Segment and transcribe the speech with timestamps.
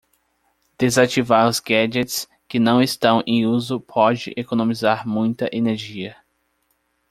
[0.79, 6.17] Desativar os gadgets que não estão em uso pode economizar muita energia.